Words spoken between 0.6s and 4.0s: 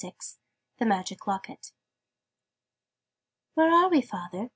THE MAGIC LOCKET. "Where are